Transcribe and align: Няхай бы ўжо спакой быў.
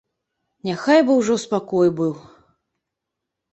Няхай 0.69 1.03
бы 1.09 1.17
ўжо 1.19 1.37
спакой 1.45 1.93
быў. 2.01 2.13